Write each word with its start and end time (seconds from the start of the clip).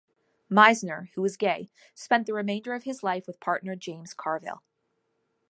Meisner, 0.49 1.09
who 1.13 1.21
was 1.21 1.37
gay, 1.37 1.69
spent 1.93 2.25
the 2.25 2.33
remainder 2.33 2.73
of 2.73 2.85
his 2.85 3.03
life 3.03 3.27
with 3.27 3.39
partner 3.39 3.75
James 3.75 4.15
Carville. 4.15 4.63